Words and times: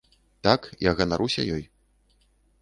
Так, 0.47 0.61
я 0.85 0.91
ганаруся 1.01 1.41
ёй. 1.57 1.63